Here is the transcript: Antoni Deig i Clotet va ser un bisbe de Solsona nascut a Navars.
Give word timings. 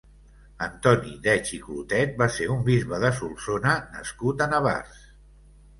Antoni 0.67 1.13
Deig 1.27 1.51
i 1.59 1.59
Clotet 1.67 2.17
va 2.23 2.29
ser 2.39 2.49
un 2.57 2.67
bisbe 2.71 3.03
de 3.05 3.13
Solsona 3.21 3.79
nascut 3.95 4.45
a 4.47 4.51
Navars. 4.57 5.07